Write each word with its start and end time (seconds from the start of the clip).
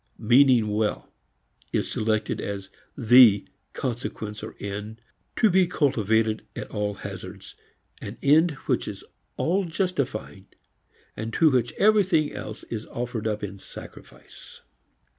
"Meaning 0.17 0.67
well" 0.69 1.13
is 1.71 1.91
selected 1.91 2.41
as 2.41 2.71
the 2.97 3.45
consequence 3.73 4.41
or 4.41 4.55
end 4.59 4.99
to 5.35 5.47
be 5.47 5.67
cultivated 5.67 6.43
at 6.55 6.71
all 6.71 6.95
hazards, 6.95 7.53
an 8.01 8.17
end 8.23 8.49
which 8.65 8.87
is 8.87 9.03
all 9.37 9.63
justifying 9.65 10.47
and 11.15 11.31
to 11.33 11.51
which 11.51 11.71
everything 11.73 12.31
else 12.33 12.63
is 12.63 12.87
offered 12.87 13.27
up 13.27 13.43
in 13.43 13.59
sacrifice. 13.59 14.61